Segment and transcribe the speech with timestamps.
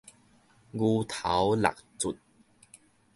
[0.03, 0.03] 牛
[1.03, 2.17] 頭六卒